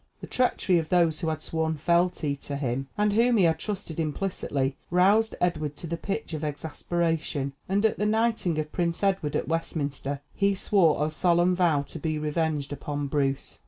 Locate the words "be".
11.99-12.17